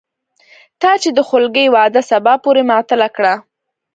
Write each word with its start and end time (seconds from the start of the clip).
تا 0.81 0.91
چې 1.01 1.09
د 1.17 1.19
خولګۍ 1.27 1.67
وعده 1.75 2.01
سبا 2.11 2.33
پورې 2.43 2.61
معطله 2.69 3.07
کړه 3.15 3.33